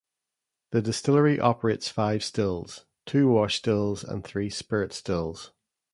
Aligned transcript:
The 0.71 0.81
distillery 0.81 1.39
operates 1.39 1.89
five 1.89 2.23
stills; 2.23 2.85
two 3.05 3.27
wash 3.27 3.57
stills 3.59 4.03
and 4.03 4.23
three 4.23 4.49
spirit 4.49 4.93
stills. 4.93 5.51